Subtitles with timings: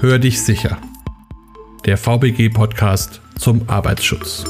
[0.00, 0.78] Hör dich sicher.
[1.86, 4.44] Der VBG-Podcast zum Arbeitsschutz.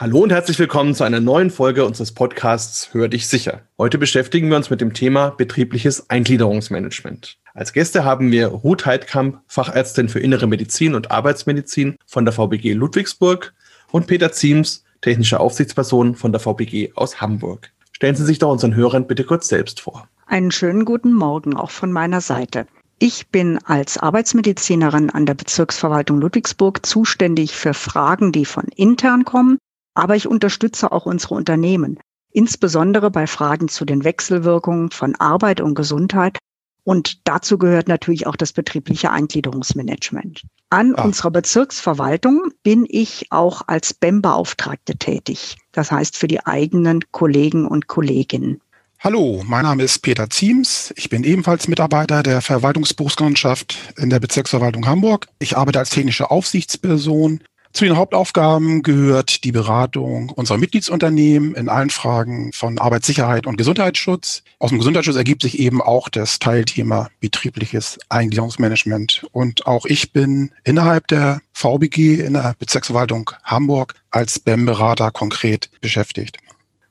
[0.00, 3.62] Hallo und herzlich willkommen zu einer neuen Folge unseres Podcasts Hör dich sicher.
[3.78, 7.38] Heute beschäftigen wir uns mit dem Thema betriebliches Eingliederungsmanagement.
[7.54, 12.72] Als Gäste haben wir Ruth Heidkamp, Fachärztin für Innere Medizin und Arbeitsmedizin von der VBG
[12.72, 13.54] Ludwigsburg
[13.92, 17.70] und Peter Ziems, technische Aufsichtsperson von der VBG aus Hamburg.
[17.92, 20.08] Stellen Sie sich doch unseren Hörern bitte kurz selbst vor.
[20.26, 22.66] Einen schönen guten Morgen auch von meiner Seite.
[22.98, 29.58] Ich bin als Arbeitsmedizinerin an der Bezirksverwaltung Ludwigsburg zuständig für Fragen, die von intern kommen,
[29.94, 31.98] aber ich unterstütze auch unsere Unternehmen,
[32.32, 36.38] insbesondere bei Fragen zu den Wechselwirkungen von Arbeit und Gesundheit.
[36.84, 40.42] Und dazu gehört natürlich auch das betriebliche Eingliederungsmanagement.
[40.70, 41.04] An ah.
[41.04, 45.58] unserer Bezirksverwaltung bin ich auch als BEM-Beauftragte tätig.
[45.72, 48.62] Das heißt für die eigenen Kollegen und Kolleginnen.
[49.00, 50.92] Hallo, mein Name ist Peter Ziems.
[50.96, 55.26] Ich bin ebenfalls Mitarbeiter der Verwaltungsberufsgenossenschaft in der Bezirksverwaltung Hamburg.
[55.38, 57.40] Ich arbeite als technische Aufsichtsperson.
[57.74, 64.42] Zu den Hauptaufgaben gehört die Beratung unserer Mitgliedsunternehmen in allen Fragen von Arbeitssicherheit und Gesundheitsschutz.
[64.58, 69.26] Aus dem Gesundheitsschutz ergibt sich eben auch das Teilthema betriebliches Eingliederungsmanagement.
[69.30, 76.38] Und auch ich bin innerhalb der VBG in der Bezirksverwaltung Hamburg als BEM-Berater konkret beschäftigt.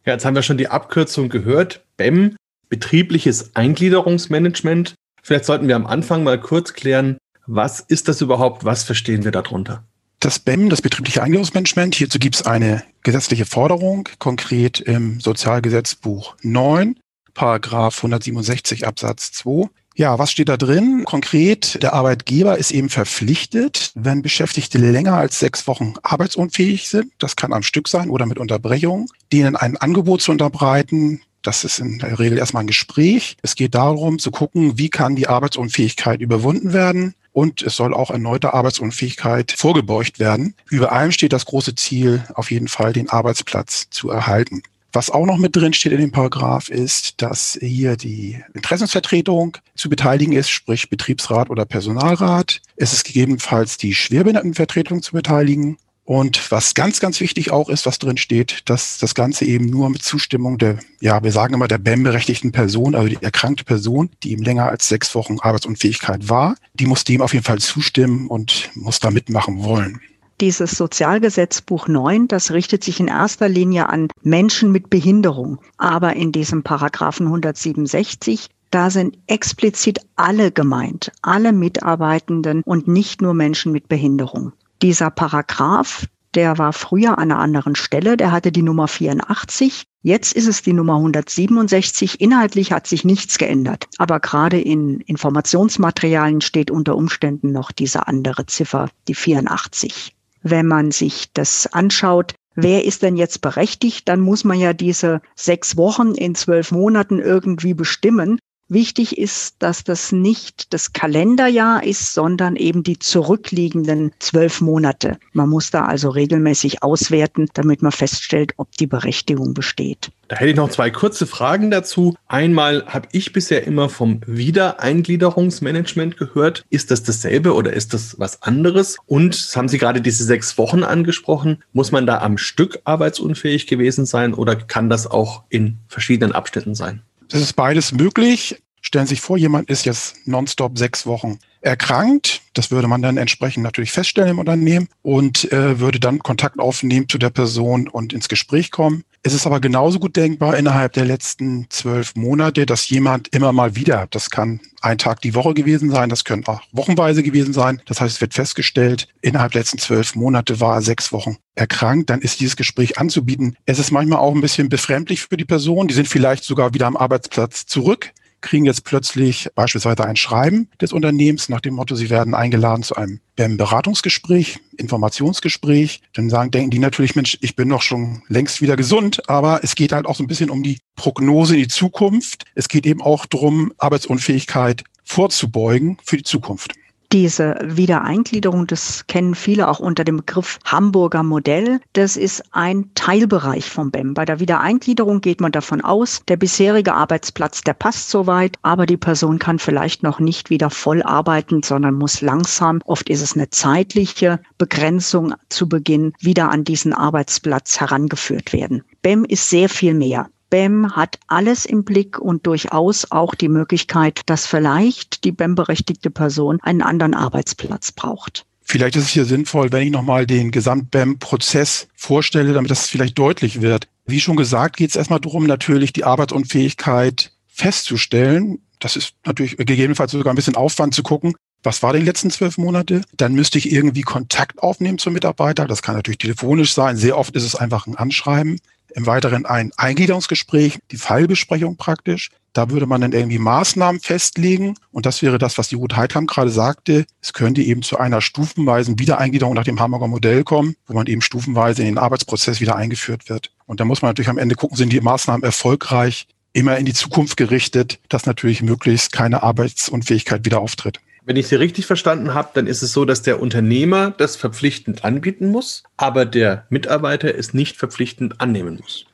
[0.06, 1.84] Ja, jetzt haben wir schon die Abkürzung gehört.
[1.98, 2.36] BEM,
[2.70, 4.94] betriebliches Eingliederungsmanagement.
[5.24, 7.18] Vielleicht sollten wir am Anfang mal kurz klären,
[7.48, 8.66] was ist das überhaupt?
[8.66, 9.84] Was verstehen wir darunter?
[10.20, 17.00] Das BEM, das betriebliche Eingliederungsmanagement, hierzu gibt es eine gesetzliche Forderung, konkret im Sozialgesetzbuch 9,
[17.34, 19.70] Paragraph 167 Absatz 2.
[19.98, 21.04] Ja, was steht da drin?
[21.06, 27.38] Konkret, der Arbeitgeber ist eben verpflichtet, wenn Beschäftigte länger als sechs Wochen arbeitsunfähig sind, das
[27.38, 32.00] kann am Stück sein oder mit Unterbrechung, denen ein Angebot zu unterbreiten, das ist in
[32.00, 33.38] der Regel erstmal ein Gespräch.
[33.42, 37.14] Es geht darum zu gucken, wie kann die Arbeitsunfähigkeit überwunden werden.
[37.32, 40.56] Und es soll auch erneute Arbeitsunfähigkeit vorgebeugt werden.
[40.70, 44.64] Über allem steht das große Ziel, auf jeden Fall den Arbeitsplatz zu erhalten.
[44.96, 49.90] Was auch noch mit drin steht in dem Paragraph ist, dass hier die Interessensvertretung zu
[49.90, 52.62] beteiligen ist, sprich Betriebsrat oder Personalrat.
[52.78, 55.76] Es ist gegebenenfalls die Schwerbehindertenvertretung zu beteiligen.
[56.06, 59.90] Und was ganz, ganz wichtig auch ist, was drin steht, dass das Ganze eben nur
[59.90, 64.32] mit Zustimmung der, ja, wir sagen immer der BEM-berechtigten Person, also die erkrankte Person, die
[64.32, 68.70] eben länger als sechs Wochen Arbeitsunfähigkeit war, die muss dem auf jeden Fall zustimmen und
[68.76, 70.00] muss da mitmachen wollen.
[70.42, 75.60] Dieses Sozialgesetzbuch 9, das richtet sich in erster Linie an Menschen mit Behinderung.
[75.78, 83.34] Aber in diesem Paragraphen 167 da sind explizit alle gemeint, alle Mitarbeitenden und nicht nur
[83.34, 84.52] Menschen mit Behinderung.
[84.82, 89.86] Dieser Paragraph, der war früher an einer anderen Stelle, der hatte die Nummer 84.
[90.02, 92.20] Jetzt ist es die Nummer 167.
[92.20, 93.88] Inhaltlich hat sich nichts geändert.
[93.98, 100.15] Aber gerade in Informationsmaterialien steht unter Umständen noch diese andere Ziffer, die 84
[100.46, 105.22] wenn man sich das anschaut, wer ist denn jetzt berechtigt, dann muss man ja diese
[105.36, 108.38] sechs Wochen in zwölf Monaten irgendwie bestimmen.
[108.68, 115.20] Wichtig ist, dass das nicht das Kalenderjahr ist, sondern eben die zurückliegenden zwölf Monate.
[115.34, 120.10] Man muss da also regelmäßig auswerten, damit man feststellt, ob die Berechtigung besteht.
[120.30, 122.16] Da hätte ich noch zwei kurze Fragen dazu.
[122.28, 126.66] Einmal habe ich bisher immer vom Wiedereingliederungsmanagement gehört.
[126.72, 128.98] Ist das dasselbe oder ist das was anderes?
[129.06, 131.64] Und haben Sie gerade diese sechs Wochen angesprochen.
[131.72, 136.74] Muss man da am Stück arbeitsunfähig gewesen sein oder kann das auch in verschiedenen Abschnitten
[136.74, 137.04] sein?
[137.30, 138.62] Das ist beides möglich.
[138.82, 142.42] Stellen Sie sich vor, jemand ist jetzt nonstop sechs Wochen erkrankt.
[142.54, 147.10] Das würde man dann entsprechend natürlich feststellen im Unternehmen und äh, würde dann Kontakt aufnehmen
[147.10, 149.04] zu der Person und ins Gespräch kommen.
[149.26, 153.76] Es ist aber genauso gut denkbar innerhalb der letzten zwölf Monate, dass jemand immer mal
[153.76, 157.82] wieder, das kann ein Tag die Woche gewesen sein, das können auch wochenweise gewesen sein.
[157.88, 162.12] Das heißt, es wird festgestellt, innerhalb der letzten zwölf Monate war er sechs Wochen erkrankt,
[162.12, 163.58] dann ist dieses Gespräch anzubieten.
[163.66, 165.88] Es ist manchmal auch ein bisschen befremdlich für die Person.
[165.88, 168.12] Die sind vielleicht sogar wieder am Arbeitsplatz zurück
[168.46, 172.96] kriegen jetzt plötzlich beispielsweise ein Schreiben des Unternehmens nach dem Motto, sie werden eingeladen zu
[172.96, 176.02] einem Beratungsgespräch, Informationsgespräch.
[176.14, 179.76] Dann sagen, denken die natürlich, Mensch, ich bin doch schon längst wieder gesund, aber es
[179.76, 182.46] geht halt auch so ein bisschen um die Prognose in die Zukunft.
[182.54, 186.74] Es geht eben auch darum, Arbeitsunfähigkeit vorzubeugen für die Zukunft.
[187.16, 191.80] Diese Wiedereingliederung, das kennen viele auch unter dem Begriff Hamburger Modell.
[191.94, 194.14] Das ist ein Teilbereich vom BEM.
[194.14, 198.98] Bei der Wiedereingliederung geht man davon aus, der bisherige Arbeitsplatz, der passt soweit, aber die
[198.98, 203.50] Person kann vielleicht noch nicht wieder voll arbeiten, sondern muss langsam, oft ist es eine
[203.50, 208.84] zeitliche Begrenzung zu Beginn, wieder an diesen Arbeitsplatz herangeführt werden.
[209.04, 210.28] BEM ist sehr viel mehr.
[210.50, 216.60] BEM hat alles im Blick und durchaus auch die Möglichkeit, dass vielleicht die BEM-berechtigte Person
[216.62, 218.46] einen anderen Arbeitsplatz braucht.
[218.62, 223.62] Vielleicht ist es hier sinnvoll, wenn ich nochmal den Gesamt-BEM-Prozess vorstelle, damit das vielleicht deutlich
[223.62, 223.88] wird.
[224.08, 228.60] Wie schon gesagt, geht es erstmal darum, natürlich die Arbeitsunfähigkeit festzustellen.
[228.80, 232.60] Das ist natürlich gegebenenfalls sogar ein bisschen Aufwand zu gucken, was war die letzten zwölf
[232.60, 233.02] Monate?
[233.18, 235.66] Dann müsste ich irgendwie Kontakt aufnehmen zum Mitarbeiter.
[235.66, 236.96] Das kann natürlich telefonisch sein.
[236.96, 238.60] Sehr oft ist es einfach ein Anschreiben.
[238.96, 242.30] Im Weiteren ein Eingliederungsgespräch, die Fallbesprechung praktisch.
[242.54, 244.76] Da würde man dann irgendwie Maßnahmen festlegen.
[244.94, 247.06] Und das wäre das, was die Ruth Heidkamp gerade sagte.
[247.22, 251.22] Es könnte eben zu einer stufenweisen Wiedereingliederung nach dem Hamburger Modell kommen, wo man eben
[251.22, 253.52] stufenweise in den Arbeitsprozess wieder eingeführt wird.
[253.66, 256.94] Und da muss man natürlich am Ende gucken, sind die Maßnahmen erfolgreich, immer in die
[256.94, 261.02] Zukunft gerichtet, dass natürlich möglichst keine Arbeitsunfähigkeit wieder auftritt.
[261.28, 265.04] Wenn ich Sie richtig verstanden habe, dann ist es so, dass der Unternehmer das verpflichtend
[265.04, 269.08] anbieten muss, aber der Mitarbeiter es nicht verpflichtend annehmen muss.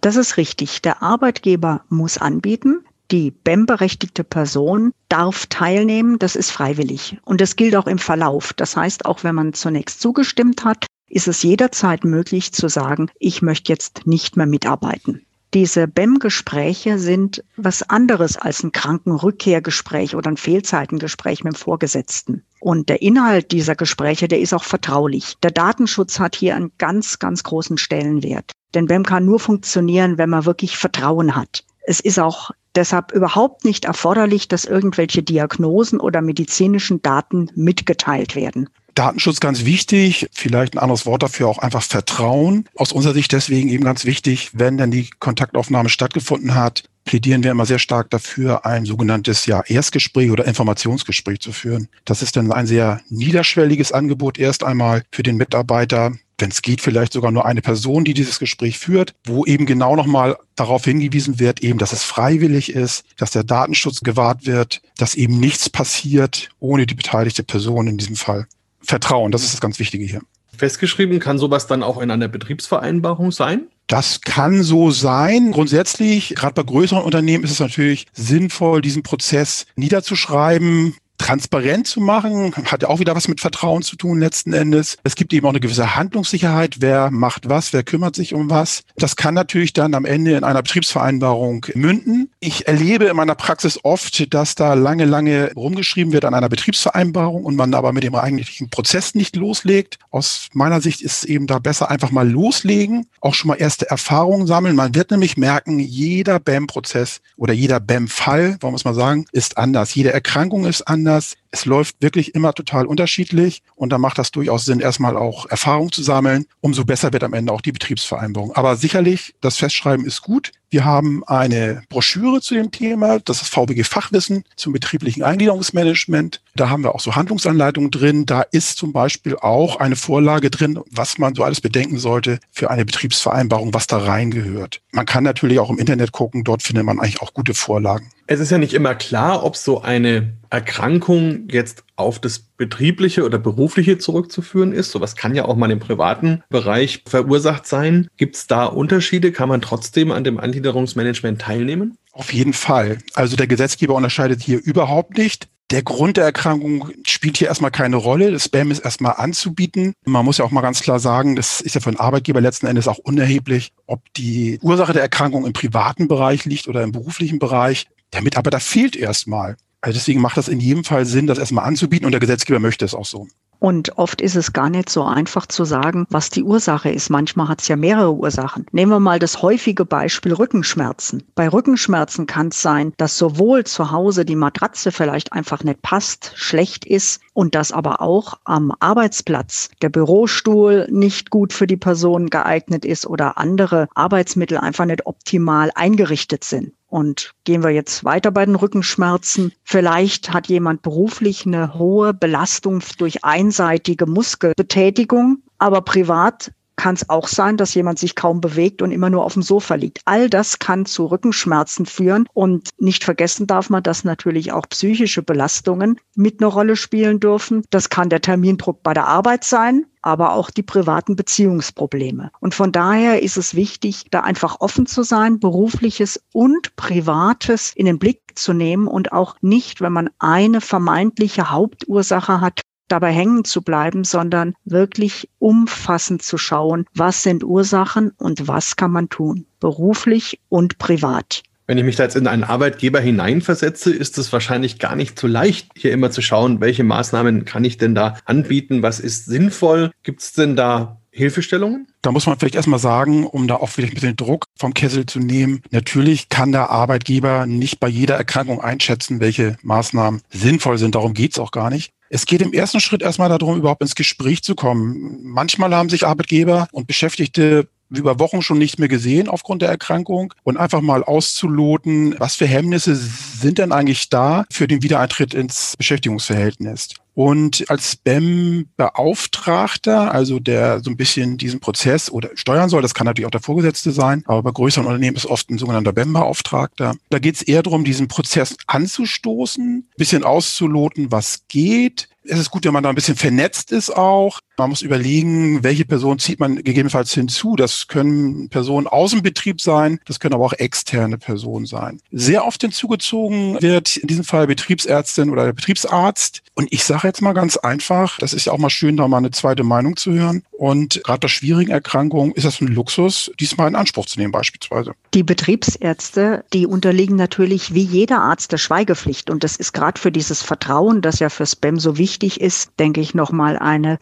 [0.00, 0.80] Das ist richtig.
[0.80, 2.84] Der Arbeitgeber muss anbieten.
[3.10, 6.18] Die BEM-berechtigte Person darf teilnehmen.
[6.18, 7.18] Das ist freiwillig.
[7.24, 8.54] Und das gilt auch im Verlauf.
[8.54, 13.42] Das heißt, auch wenn man zunächst zugestimmt hat, ist es jederzeit möglich zu sagen, ich
[13.42, 15.26] möchte jetzt nicht mehr mitarbeiten.
[15.54, 22.44] Diese BEM-Gespräche sind was anderes als ein Krankenrückkehrgespräch oder ein Fehlzeitengespräch mit dem Vorgesetzten.
[22.60, 25.36] Und der Inhalt dieser Gespräche, der ist auch vertraulich.
[25.42, 28.52] Der Datenschutz hat hier einen ganz, ganz großen Stellenwert.
[28.74, 31.64] Denn BEM kann nur funktionieren, wenn man wirklich Vertrauen hat.
[31.86, 38.68] Es ist auch deshalb überhaupt nicht erforderlich, dass irgendwelche Diagnosen oder medizinischen Daten mitgeteilt werden.
[38.98, 42.64] Datenschutz ganz wichtig, vielleicht ein anderes Wort dafür auch einfach Vertrauen.
[42.74, 47.52] Aus unserer Sicht deswegen eben ganz wichtig, wenn dann die Kontaktaufnahme stattgefunden hat, plädieren wir
[47.52, 51.88] immer sehr stark dafür, ein sogenanntes ja, Erstgespräch oder Informationsgespräch zu führen.
[52.04, 56.80] Das ist dann ein sehr niederschwelliges Angebot erst einmal für den Mitarbeiter, wenn es geht,
[56.80, 61.38] vielleicht sogar nur eine Person, die dieses Gespräch führt, wo eben genau nochmal darauf hingewiesen
[61.38, 66.48] wird, eben, dass es freiwillig ist, dass der Datenschutz gewahrt wird, dass eben nichts passiert
[66.58, 68.48] ohne die beteiligte Person in diesem Fall.
[68.88, 70.22] Vertrauen, das ist das ganz Wichtige hier.
[70.56, 73.66] Festgeschrieben kann sowas dann auch in einer Betriebsvereinbarung sein?
[73.86, 75.52] Das kann so sein.
[75.52, 82.54] Grundsätzlich, gerade bei größeren Unternehmen ist es natürlich sinnvoll, diesen Prozess niederzuschreiben, transparent zu machen,
[82.64, 84.96] hat ja auch wieder was mit Vertrauen zu tun letzten Endes.
[85.02, 88.84] Es gibt eben auch eine gewisse Handlungssicherheit, wer macht was, wer kümmert sich um was.
[88.96, 92.30] Das kann natürlich dann am Ende in einer Betriebsvereinbarung münden.
[92.40, 97.44] Ich erlebe in meiner Praxis oft, dass da lange, lange rumgeschrieben wird an einer Betriebsvereinbarung
[97.44, 99.98] und man aber mit dem eigentlichen Prozess nicht loslegt.
[100.10, 103.90] Aus meiner Sicht ist es eben da besser einfach mal loslegen, auch schon mal erste
[103.90, 104.76] Erfahrungen sammeln.
[104.76, 109.58] Man wird nämlich merken, jeder BAM-Prozess oder jeder BAM-Fall, wollen wir es mal sagen, ist
[109.58, 109.94] anders.
[109.94, 111.36] Jede Erkrankung ist anders anders.
[111.50, 115.90] Es läuft wirklich immer total unterschiedlich und da macht das durchaus Sinn, erstmal auch Erfahrung
[115.90, 116.46] zu sammeln.
[116.60, 118.52] Umso besser wird am Ende auch die Betriebsvereinbarung.
[118.54, 120.52] Aber sicherlich, das Festschreiben ist gut.
[120.70, 126.42] Wir haben eine Broschüre zu dem Thema, das ist VBG Fachwissen zum betrieblichen Eingliederungsmanagement.
[126.56, 128.26] Da haben wir auch so Handlungsanleitungen drin.
[128.26, 132.70] Da ist zum Beispiel auch eine Vorlage drin, was man so alles bedenken sollte für
[132.70, 134.82] eine Betriebsvereinbarung, was da reingehört.
[134.92, 138.10] Man kann natürlich auch im Internet gucken, dort findet man eigentlich auch gute Vorlagen.
[138.26, 143.38] Es ist ja nicht immer klar, ob so eine Erkrankung jetzt auf das betriebliche oder
[143.38, 144.90] berufliche zurückzuführen ist.
[144.90, 148.08] Sowas kann ja auch mal im privaten Bereich verursacht sein.
[148.16, 149.32] Gibt es da Unterschiede?
[149.32, 151.98] Kann man trotzdem an dem Angliederungsmanagement teilnehmen?
[152.12, 152.98] Auf jeden Fall.
[153.14, 155.48] Also der Gesetzgeber unterscheidet hier überhaupt nicht.
[155.70, 158.32] Der Grund der Erkrankung spielt hier erstmal keine Rolle.
[158.32, 159.92] Das Spam ist erstmal anzubieten.
[160.06, 162.66] Man muss ja auch mal ganz klar sagen, das ist ja für den Arbeitgeber letzten
[162.66, 167.38] Endes auch unerheblich, ob die Ursache der Erkrankung im privaten Bereich liegt oder im beruflichen
[167.38, 167.86] Bereich.
[168.14, 169.56] Der Mitarbeiter fehlt erstmal.
[169.80, 172.84] Also deswegen macht das in jedem Fall Sinn, das erstmal anzubieten und der Gesetzgeber möchte
[172.84, 173.28] es auch so.
[173.60, 177.10] Und oft ist es gar nicht so einfach zu sagen, was die Ursache ist.
[177.10, 178.66] Manchmal hat es ja mehrere Ursachen.
[178.70, 181.24] Nehmen wir mal das häufige Beispiel Rückenschmerzen.
[181.34, 186.32] Bei Rückenschmerzen kann es sein, dass sowohl zu Hause die Matratze vielleicht einfach nicht passt,
[186.36, 192.30] schlecht ist und dass aber auch am Arbeitsplatz der Bürostuhl nicht gut für die Person
[192.30, 196.72] geeignet ist oder andere Arbeitsmittel einfach nicht optimal eingerichtet sind.
[196.88, 199.52] Und gehen wir jetzt weiter bei den Rückenschmerzen.
[199.62, 207.28] Vielleicht hat jemand beruflich eine hohe Belastung durch einseitige Muskelbetätigung, aber privat kann es auch
[207.28, 210.00] sein, dass jemand sich kaum bewegt und immer nur auf dem Sofa liegt.
[210.06, 212.26] All das kann zu Rückenschmerzen führen.
[212.32, 217.64] Und nicht vergessen darf man, dass natürlich auch psychische Belastungen mit einer Rolle spielen dürfen.
[217.68, 222.30] Das kann der Termindruck bei der Arbeit sein aber auch die privaten Beziehungsprobleme.
[222.40, 227.84] Und von daher ist es wichtig, da einfach offen zu sein, berufliches und privates in
[227.84, 233.44] den Blick zu nehmen und auch nicht, wenn man eine vermeintliche Hauptursache hat, dabei hängen
[233.44, 239.46] zu bleiben, sondern wirklich umfassend zu schauen, was sind Ursachen und was kann man tun,
[239.60, 241.42] beruflich und privat.
[241.68, 245.26] Wenn ich mich da jetzt in einen Arbeitgeber hineinversetze, ist es wahrscheinlich gar nicht so
[245.26, 249.90] leicht, hier immer zu schauen, welche Maßnahmen kann ich denn da anbieten, was ist sinnvoll.
[250.02, 251.86] Gibt es denn da Hilfestellungen?
[252.00, 255.04] Da muss man vielleicht erstmal sagen, um da auch vielleicht ein bisschen Druck vom Kessel
[255.04, 255.60] zu nehmen.
[255.70, 260.94] Natürlich kann der Arbeitgeber nicht bei jeder Erkrankung einschätzen, welche Maßnahmen sinnvoll sind.
[260.94, 261.92] Darum geht's auch gar nicht.
[262.10, 265.20] Es geht im ersten Schritt erstmal darum, überhaupt ins Gespräch zu kommen.
[265.22, 270.34] Manchmal haben sich Arbeitgeber und Beschäftigte über Wochen schon nicht mehr gesehen aufgrund der Erkrankung
[270.42, 275.74] und einfach mal auszuloten, was für Hemmnisse sind denn eigentlich da für den Wiedereintritt ins
[275.76, 276.90] Beschäftigungsverhältnis.
[277.18, 283.06] Und als BEM-Beauftragter, also der so ein bisschen diesen Prozess oder steuern soll, das kann
[283.06, 286.94] natürlich auch der Vorgesetzte sein, aber bei größeren Unternehmen ist oft ein sogenannter BEM-Beauftragter.
[287.10, 292.64] Da geht es eher darum, diesen Prozess anzustoßen, bisschen auszuloten, was geht, es ist gut,
[292.64, 294.38] wenn man da ein bisschen vernetzt ist auch.
[294.58, 297.54] Man muss überlegen, welche Person zieht man gegebenenfalls hinzu.
[297.54, 302.00] Das können Personen aus dem Betrieb sein, das können aber auch externe Personen sein.
[302.10, 306.42] Sehr oft hinzugezogen wird in diesem Fall Betriebsärztin oder der Betriebsarzt.
[306.54, 309.18] Und ich sage jetzt mal ganz einfach, das ist ja auch mal schön, da mal
[309.18, 310.42] eine zweite Meinung zu hören.
[310.50, 314.90] Und gerade bei schwierigen Erkrankungen ist das ein Luxus, diesmal in Anspruch zu nehmen beispielsweise.
[315.14, 319.30] Die Betriebsärzte, die unterliegen natürlich wie jeder Arzt der Schweigepflicht.
[319.30, 323.00] Und das ist gerade für dieses Vertrauen, das ja für Spam so wichtig ist, denke
[323.00, 323.98] ich, nochmal eine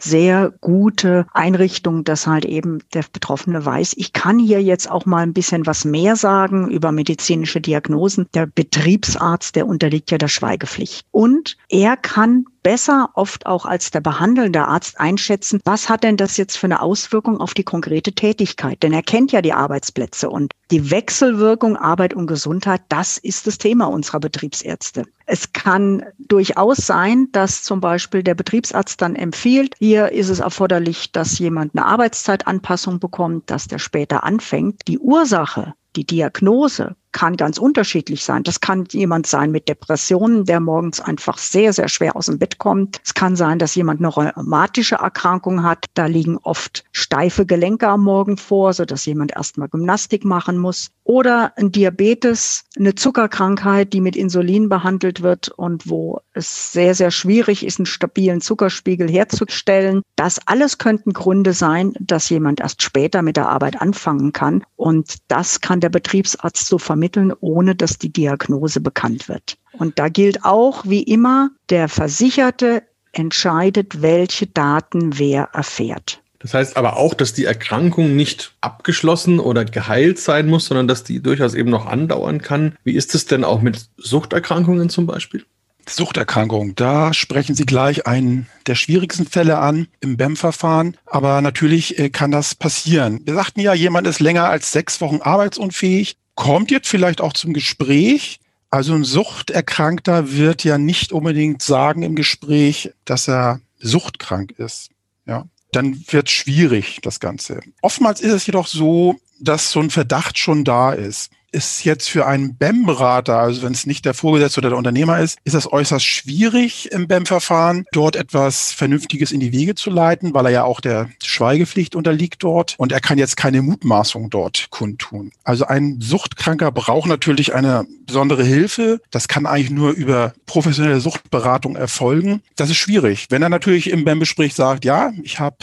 [0.51, 5.33] gute Einrichtung, dass halt eben der Betroffene weiß, ich kann hier jetzt auch mal ein
[5.33, 8.27] bisschen was mehr sagen über medizinische Diagnosen.
[8.33, 11.05] Der Betriebsarzt, der unterliegt ja der Schweigepflicht.
[11.11, 16.35] Und er kann besser oft auch als der behandelnde Arzt einschätzen, was hat denn das
[16.35, 18.83] jetzt für eine Auswirkung auf die konkrete Tätigkeit?
[18.83, 23.57] Denn er kennt ja die Arbeitsplätze und die Wechselwirkung Arbeit und Gesundheit, das ist das
[23.57, 25.03] Thema unserer Betriebsärzte.
[25.25, 31.13] Es kann durchaus sein, dass zum Beispiel der Betriebsarzt dann empfiehlt, hier ist es erforderlich,
[31.13, 34.81] dass jemand eine Arbeitszeitanpassung bekommt, dass der später anfängt.
[34.89, 38.43] Die Ursache, die Diagnose kann ganz unterschiedlich sein.
[38.43, 42.57] Das kann jemand sein mit Depressionen, der morgens einfach sehr, sehr schwer aus dem Bett
[42.57, 42.99] kommt.
[43.03, 45.85] Es kann sein, dass jemand eine rheumatische Erkrankung hat.
[45.93, 50.89] Da liegen oft steife Gelenke am Morgen vor, sodass jemand erstmal Gymnastik machen muss.
[51.03, 57.11] Oder ein Diabetes, eine Zuckerkrankheit, die mit Insulin behandelt wird und wo es sehr, sehr
[57.11, 60.01] schwierig ist, einen stabilen Zuckerspiegel herzustellen.
[60.17, 64.63] Das alles könnten Gründe sein, dass jemand erst später mit der Arbeit anfangen kann.
[64.75, 69.57] Und das kann der Betriebsarzt so vermitteln vermitteln, ohne dass die Diagnose bekannt wird.
[69.73, 76.21] Und da gilt auch, wie immer, der Versicherte entscheidet, welche Daten wer erfährt.
[76.39, 81.03] Das heißt aber auch, dass die Erkrankung nicht abgeschlossen oder geheilt sein muss, sondern dass
[81.03, 82.75] die durchaus eben noch andauern kann.
[82.83, 85.45] Wie ist es denn auch mit Suchterkrankungen zum Beispiel?
[85.89, 90.97] Suchterkrankung, da sprechen Sie gleich einen der schwierigsten Fälle an im BEM-Verfahren.
[91.05, 93.21] Aber natürlich äh, kann das passieren.
[93.23, 97.51] Wir sagten ja, jemand ist länger als sechs Wochen arbeitsunfähig kommt jetzt vielleicht auch zum
[97.51, 98.39] Gespräch.
[98.69, 104.91] Also ein Suchterkrankter wird ja nicht unbedingt sagen im Gespräch, dass er suchtkrank ist.
[105.25, 107.59] Ja, dann wird schwierig das Ganze.
[107.81, 112.25] Oftmals ist es jedoch so, dass so ein Verdacht schon da ist ist jetzt für
[112.25, 116.05] einen BEM-Berater, also wenn es nicht der Vorgesetzte oder der Unternehmer ist, ist das äußerst
[116.05, 120.81] schwierig im BEM-Verfahren, dort etwas Vernünftiges in die Wege zu leiten, weil er ja auch
[120.81, 125.31] der Schweigepflicht unterliegt dort und er kann jetzt keine Mutmaßung dort kundtun.
[125.43, 128.99] Also ein Suchtkranker braucht natürlich eine besondere Hilfe.
[129.11, 132.41] Das kann eigentlich nur über professionelle Suchtberatung erfolgen.
[132.55, 133.27] Das ist schwierig.
[133.29, 135.57] Wenn er natürlich im BEM-Gespräch sagt, ja, ich habe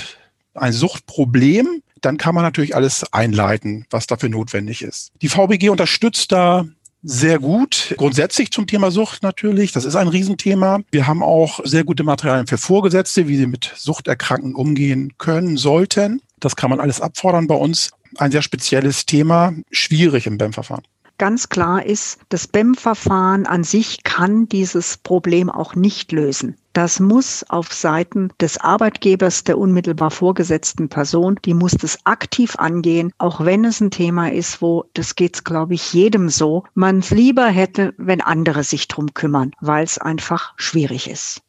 [0.54, 5.12] ein Suchtproblem, dann kann man natürlich alles einleiten, was dafür notwendig ist.
[5.22, 6.66] Die VBG unterstützt da
[7.02, 7.94] sehr gut.
[7.98, 9.72] Grundsätzlich zum Thema Sucht natürlich.
[9.72, 10.80] Das ist ein Riesenthema.
[10.90, 16.22] Wir haben auch sehr gute Materialien für Vorgesetzte, wie sie mit Suchterkrankten umgehen können, sollten.
[16.40, 17.90] Das kann man alles abfordern bei uns.
[18.16, 20.84] Ein sehr spezielles Thema, schwierig im BEM-Verfahren.
[21.16, 26.56] Ganz klar ist, das BEM-Verfahren an sich kann dieses Problem auch nicht lösen.
[26.72, 33.12] Das muss auf Seiten des Arbeitgebers, der unmittelbar vorgesetzten Person, die muss das aktiv angehen,
[33.18, 37.10] auch wenn es ein Thema ist, wo, das geht's, glaube ich, jedem so, man es
[37.10, 41.42] lieber hätte, wenn andere sich drum kümmern, weil es einfach schwierig ist.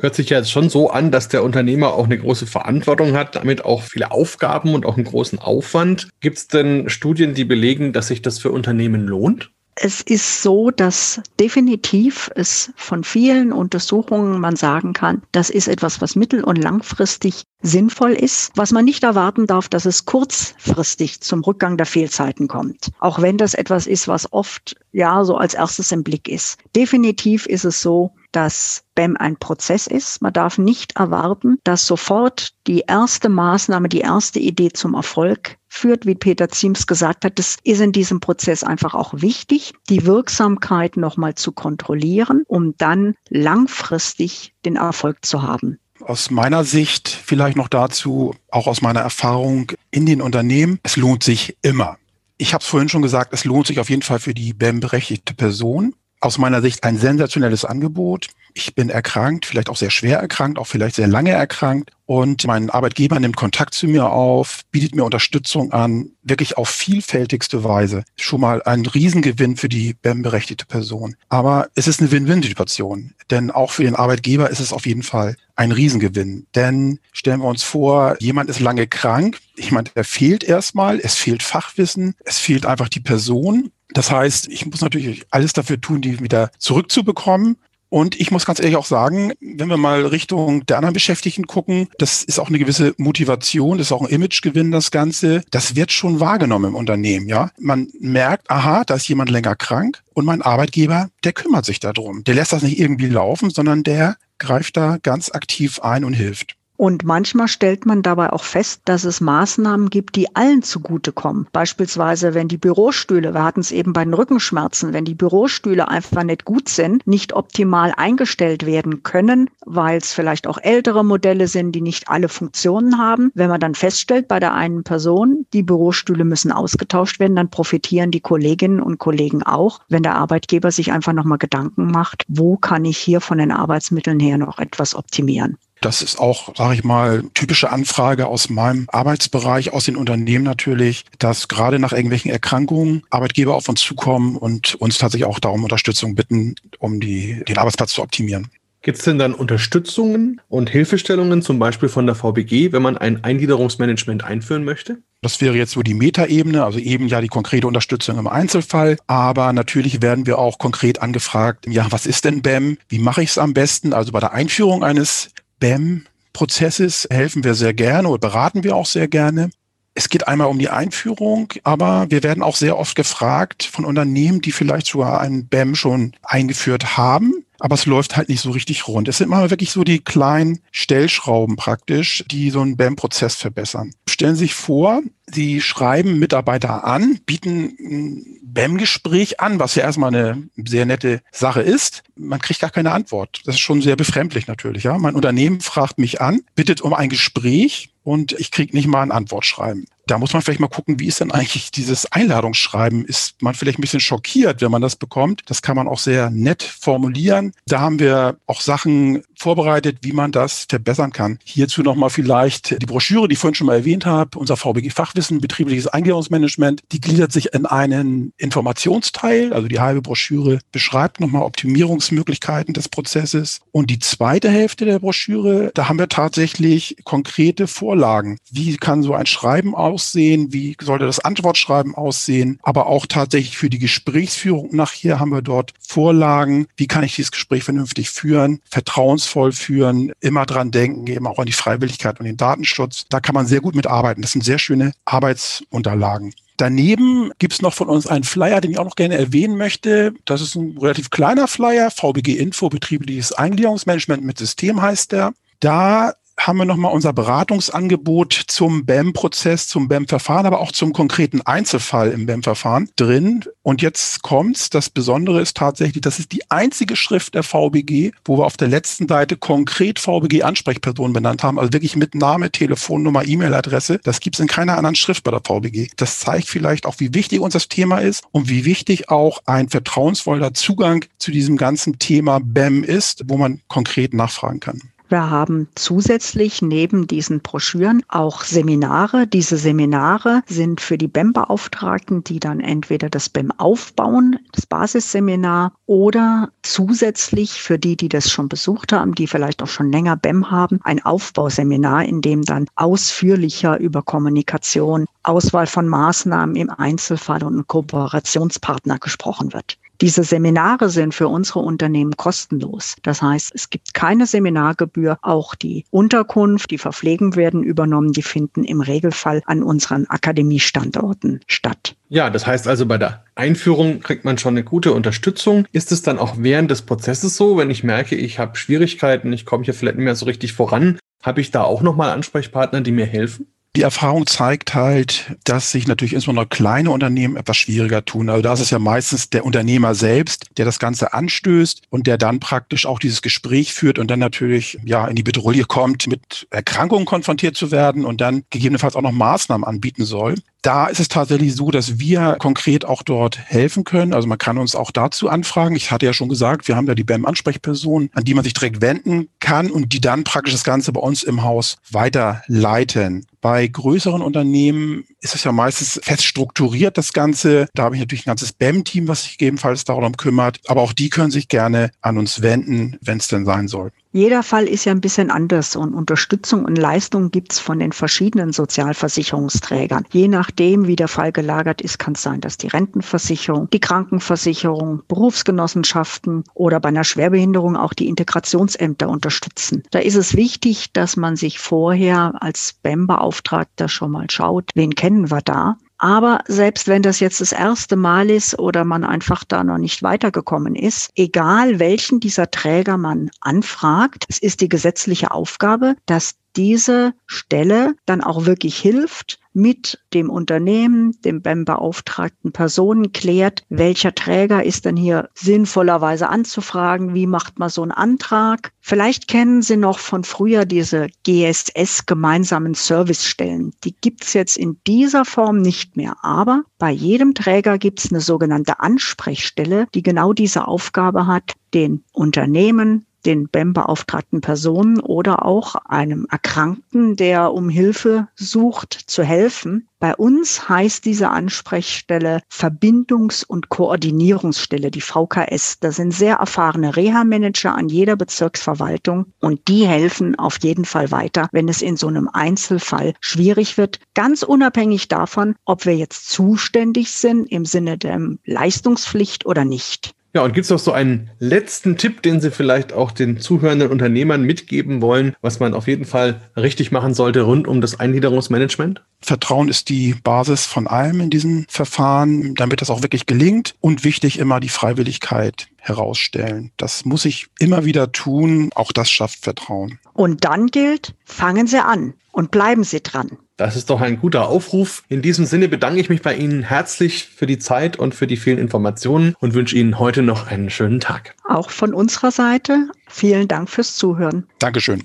[0.00, 3.34] Hört sich ja jetzt schon so an, dass der Unternehmer auch eine große Verantwortung hat,
[3.34, 6.08] damit auch viele Aufgaben und auch einen großen Aufwand.
[6.20, 9.50] Gibt es denn Studien, die belegen, dass sich das für Unternehmen lohnt?
[9.80, 16.00] Es ist so, dass definitiv es von vielen Untersuchungen man sagen kann, das ist etwas,
[16.00, 18.50] was mittel- und langfristig sinnvoll ist.
[18.56, 22.90] Was man nicht erwarten darf, dass es kurzfristig zum Rückgang der Fehlzeiten kommt.
[22.98, 26.58] Auch wenn das etwas ist, was oft ja so als erstes im Blick ist.
[26.74, 30.22] Definitiv ist es so, dass BEM ein Prozess ist.
[30.22, 36.06] Man darf nicht erwarten, dass sofort die erste Maßnahme, die erste Idee zum Erfolg führt,
[36.06, 37.38] wie Peter Ziems gesagt hat.
[37.38, 43.14] Das ist in diesem Prozess einfach auch wichtig, die Wirksamkeit nochmal zu kontrollieren, um dann
[43.28, 45.78] langfristig den Erfolg zu haben.
[46.00, 51.24] Aus meiner Sicht vielleicht noch dazu, auch aus meiner Erfahrung in den Unternehmen, es lohnt
[51.24, 51.98] sich immer.
[52.36, 55.34] Ich habe es vorhin schon gesagt, es lohnt sich auf jeden Fall für die BEM-berechtigte
[55.34, 55.94] Person.
[56.20, 60.66] Aus meiner Sicht ein sensationelles Angebot ich bin erkrankt, vielleicht auch sehr schwer erkrankt, auch
[60.66, 61.90] vielleicht sehr lange erkrankt.
[62.08, 67.64] Und mein Arbeitgeber nimmt Kontakt zu mir auf, bietet mir Unterstützung an, wirklich auf vielfältigste
[67.64, 68.02] Weise.
[68.16, 71.16] Schon mal ein Riesengewinn für die BEM-berechtigte Person.
[71.28, 73.12] Aber es ist eine Win-Win-Situation.
[73.28, 76.46] Denn auch für den Arbeitgeber ist es auf jeden Fall ein Riesengewinn.
[76.54, 79.38] Denn stellen wir uns vor, jemand ist lange krank.
[79.56, 83.70] Ich meine, er fehlt erstmal, es fehlt Fachwissen, es fehlt einfach die Person.
[83.92, 87.58] Das heißt, ich muss natürlich alles dafür tun, die wieder zurückzubekommen.
[87.90, 91.88] Und ich muss ganz ehrlich auch sagen, wenn wir mal Richtung der anderen Beschäftigten gucken,
[91.98, 95.42] das ist auch eine gewisse Motivation, das ist auch ein Imagegewinn, das Ganze.
[95.50, 97.50] Das wird schon wahrgenommen im Unternehmen, ja.
[97.58, 102.24] Man merkt, aha, da ist jemand länger krank und mein Arbeitgeber, der kümmert sich darum.
[102.24, 106.57] Der lässt das nicht irgendwie laufen, sondern der greift da ganz aktiv ein und hilft.
[106.78, 111.48] Und manchmal stellt man dabei auch fest, dass es Maßnahmen gibt, die allen zugutekommen.
[111.52, 116.22] Beispielsweise, wenn die Bürostühle, wir hatten es eben bei den Rückenschmerzen, wenn die Bürostühle einfach
[116.22, 121.72] nicht gut sind, nicht optimal eingestellt werden können, weil es vielleicht auch ältere Modelle sind,
[121.72, 123.32] die nicht alle Funktionen haben.
[123.34, 128.12] Wenn man dann feststellt bei der einen Person, die Bürostühle müssen ausgetauscht werden, dann profitieren
[128.12, 132.84] die Kolleginnen und Kollegen auch, wenn der Arbeitgeber sich einfach nochmal Gedanken macht, wo kann
[132.84, 135.58] ich hier von den Arbeitsmitteln her noch etwas optimieren.
[135.80, 141.04] Das ist auch, sage ich mal, typische Anfrage aus meinem Arbeitsbereich, aus den Unternehmen natürlich,
[141.18, 146.14] dass gerade nach irgendwelchen Erkrankungen Arbeitgeber auf uns zukommen und uns tatsächlich auch darum Unterstützung
[146.14, 148.48] bitten, um die, den Arbeitsplatz zu optimieren.
[148.80, 153.24] Gibt es denn dann Unterstützungen und Hilfestellungen, zum Beispiel von der VBG, wenn man ein
[153.24, 154.98] Eingliederungsmanagement einführen möchte?
[155.20, 158.96] Das wäre jetzt so die Metaebene, also eben ja die konkrete Unterstützung im Einzelfall.
[159.08, 162.78] Aber natürlich werden wir auch konkret angefragt, ja, was ist denn BEM?
[162.88, 163.92] Wie mache ich es am besten?
[163.92, 165.30] Also bei der Einführung eines
[165.60, 169.50] BEM-Prozesses helfen wir sehr gerne oder beraten wir auch sehr gerne.
[169.94, 174.40] Es geht einmal um die Einführung, aber wir werden auch sehr oft gefragt von Unternehmen,
[174.40, 178.88] die vielleicht sogar einen BEM schon eingeführt haben, aber es läuft halt nicht so richtig
[178.88, 179.08] rund.
[179.08, 183.92] Es sind mal wirklich so die kleinen Stellschrauben praktisch, die so einen BEM-Prozess verbessern.
[184.08, 190.14] Stellen Sie sich vor, Sie schreiben Mitarbeiter an, bieten ein BEM-Gespräch an, was ja erstmal
[190.14, 192.02] eine sehr nette Sache ist.
[192.16, 193.42] Man kriegt gar keine Antwort.
[193.44, 194.84] Das ist schon sehr befremdlich natürlich.
[194.84, 194.98] Ja?
[194.98, 199.12] Mein Unternehmen fragt mich an, bittet um ein Gespräch und ich kriege nicht mal ein
[199.12, 203.04] Antwortschreiben da muss man vielleicht mal gucken, wie ist denn eigentlich dieses Einladungsschreiben?
[203.04, 205.42] Ist man vielleicht ein bisschen schockiert, wenn man das bekommt?
[205.46, 207.52] Das kann man auch sehr nett formulieren.
[207.66, 211.38] Da haben wir auch Sachen vorbereitet, wie man das verbessern kann.
[211.44, 215.40] Hierzu nochmal vielleicht die Broschüre, die ich vorhin schon mal erwähnt habe, unser VBG Fachwissen,
[215.40, 216.82] betriebliches Eingliederungsmanagement.
[216.92, 223.60] Die gliedert sich in einen Informationsteil, also die halbe Broschüre beschreibt nochmal Optimierungsmöglichkeiten des Prozesses.
[223.72, 228.38] Und die zweite Hälfte der Broschüre, da haben wir tatsächlich konkrete Vorlagen.
[228.50, 233.58] Wie kann so ein Schreiben aus aussehen, wie sollte das Antwortschreiben aussehen, aber auch tatsächlich
[233.58, 238.60] für die Gesprächsführung nachher haben wir dort Vorlagen, wie kann ich dieses Gespräch vernünftig führen,
[238.70, 243.06] vertrauensvoll führen, immer dran denken, eben auch an die Freiwilligkeit und den Datenschutz.
[243.08, 244.22] Da kann man sehr gut mitarbeiten.
[244.22, 246.32] Das sind sehr schöne Arbeitsunterlagen.
[246.56, 250.14] Daneben gibt's noch von uns einen Flyer, den ich auch noch gerne erwähnen möchte.
[250.26, 255.32] Das ist ein relativ kleiner Flyer, VBG Info, betriebliches Eingliederungsmanagement mit System heißt der.
[255.60, 262.12] Da haben wir nochmal unser Beratungsangebot zum BEM-Prozess, zum BEM-Verfahren, aber auch zum konkreten Einzelfall
[262.12, 263.44] im BEM-Verfahren drin.
[263.62, 264.70] Und jetzt kommt's.
[264.70, 268.68] Das Besondere ist tatsächlich, das ist die einzige Schrift der VBG, wo wir auf der
[268.68, 271.58] letzten Seite konkret VBG-Ansprechpersonen benannt haben.
[271.58, 274.00] Also wirklich mit Name, Telefonnummer, E-Mail-Adresse.
[274.04, 275.90] Das gibt's in keiner anderen Schrift bei der VBG.
[275.96, 279.68] Das zeigt vielleicht auch, wie wichtig uns das Thema ist und wie wichtig auch ein
[279.68, 284.82] vertrauensvoller Zugang zu diesem ganzen Thema BEM ist, wo man konkret nachfragen kann.
[285.10, 289.26] Wir haben zusätzlich neben diesen Broschüren auch Seminare.
[289.26, 296.50] Diese Seminare sind für die BEM-Beauftragten, die dann entweder das BEM aufbauen, das Basisseminar, oder
[296.62, 300.78] zusätzlich für die, die das schon besucht haben, die vielleicht auch schon länger BEM haben,
[300.82, 308.98] ein Aufbauseminar, in dem dann ausführlicher über Kommunikation, Auswahl von Maßnahmen im Einzelfall und Kooperationspartner
[308.98, 309.78] gesprochen wird.
[310.00, 312.94] Diese Seminare sind für unsere Unternehmen kostenlos.
[313.02, 315.18] Das heißt, es gibt keine Seminargebühr.
[315.22, 318.12] Auch die Unterkunft, die Verpflegung werden übernommen.
[318.12, 321.96] Die finden im Regelfall an unseren Akademiestandorten statt.
[322.10, 325.66] Ja, das heißt also, bei der Einführung kriegt man schon eine gute Unterstützung.
[325.72, 329.46] Ist es dann auch während des Prozesses so, wenn ich merke, ich habe Schwierigkeiten, ich
[329.46, 332.92] komme hier vielleicht nicht mehr so richtig voran, habe ich da auch nochmal Ansprechpartner, die
[332.92, 333.48] mir helfen?
[333.76, 338.28] Die Erfahrung zeigt halt, dass sich natürlich insbesondere kleine Unternehmen etwas schwieriger tun.
[338.28, 342.18] Also da ist es ja meistens der Unternehmer selbst, der das Ganze anstößt und der
[342.18, 346.48] dann praktisch auch dieses Gespräch führt und dann natürlich ja in die Bedrohung kommt, mit
[346.50, 350.34] Erkrankungen konfrontiert zu werden und dann gegebenenfalls auch noch Maßnahmen anbieten soll.
[350.62, 354.12] Da ist es tatsächlich so, dass wir konkret auch dort helfen können.
[354.12, 355.76] Also man kann uns auch dazu anfragen.
[355.76, 358.80] Ich hatte ja schon gesagt, wir haben da die BAM-Ansprechperson, an die man sich direkt
[358.80, 363.24] wenden kann und die dann praktisch das Ganze bei uns im Haus weiterleiten.
[363.40, 367.68] Bei größeren Unternehmen ist es ja meistens fest strukturiert, das Ganze.
[367.74, 370.58] Da habe ich natürlich ein ganzes BAM-Team, was sich gegebenenfalls darum kümmert.
[370.66, 373.92] Aber auch die können sich gerne an uns wenden, wenn es denn sein soll.
[374.12, 378.52] Jeder Fall ist ja ein bisschen anders und Unterstützung und Leistung gibt's von den verschiedenen
[378.52, 380.04] Sozialversicherungsträgern.
[380.10, 385.02] Je nachdem, wie der Fall gelagert ist, kann es sein, dass die Rentenversicherung, die Krankenversicherung,
[385.08, 389.82] Berufsgenossenschaften oder bei einer Schwerbehinderung auch die Integrationsämter unterstützen.
[389.90, 395.30] Da ist es wichtig, dass man sich vorher als BEM-Beauftragter schon mal schaut, wen kennen
[395.30, 399.64] wir da aber selbst wenn das jetzt das erste Mal ist oder man einfach da
[399.64, 405.96] noch nicht weitergekommen ist, egal welchen dieser Träger man anfragt, es ist die gesetzliche Aufgabe,
[406.06, 414.14] dass diese Stelle dann auch wirklich hilft, mit dem Unternehmen, dem BEM-beauftragten Personen klärt, welcher
[414.14, 418.72] Träger ist denn hier sinnvollerweise anzufragen, wie macht man so einen Antrag.
[418.80, 423.72] Vielleicht kennen Sie noch von früher diese GSS gemeinsamen Servicestellen.
[423.84, 428.80] Die gibt's jetzt in dieser Form nicht mehr, aber bei jedem Träger gibt's eine sogenannte
[428.80, 437.16] Ansprechstelle, die genau diese Aufgabe hat, den Unternehmen, den BEM-beauftragten Personen oder auch einem Erkrankten,
[437.16, 439.88] der um Hilfe sucht, zu helfen.
[440.00, 445.80] Bei uns heißt diese Ansprechstelle Verbindungs- und Koordinierungsstelle, die VKS.
[445.80, 451.48] Da sind sehr erfahrene Reha-Manager an jeder Bezirksverwaltung und die helfen auf jeden Fall weiter,
[451.50, 453.98] wenn es in so einem Einzelfall schwierig wird.
[454.14, 460.14] Ganz unabhängig davon, ob wir jetzt zuständig sind im Sinne der Leistungspflicht oder nicht.
[460.34, 463.88] Ja, und gibt es noch so einen letzten Tipp, den Sie vielleicht auch den zuhörenden
[463.88, 469.02] Unternehmern mitgeben wollen, was man auf jeden Fall richtig machen sollte rund um das Eingliederungsmanagement?
[469.20, 473.74] Vertrauen ist die Basis von allem in diesem Verfahren, damit das auch wirklich gelingt.
[473.80, 476.72] Und wichtig immer die Freiwilligkeit herausstellen.
[476.76, 478.70] Das muss ich immer wieder tun.
[478.74, 479.98] Auch das schafft Vertrauen.
[480.18, 483.38] Und dann gilt, fangen Sie an und bleiben Sie dran.
[483.56, 485.04] Das ist doch ein guter Aufruf.
[485.08, 488.36] In diesem Sinne bedanke ich mich bei Ihnen herzlich für die Zeit und für die
[488.36, 491.36] vielen Informationen und wünsche Ihnen heute noch einen schönen Tag.
[491.44, 494.48] Auch von unserer Seite vielen Dank fürs Zuhören.
[494.58, 495.04] Dankeschön.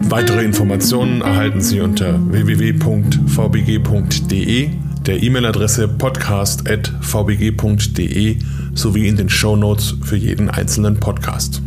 [0.00, 2.80] Weitere Informationen erhalten Sie unter www.vbg.de,
[5.06, 8.38] der E-Mail-Adresse podcast.vbg.de
[8.74, 11.62] sowie in den Show Notes für jeden einzelnen Podcast.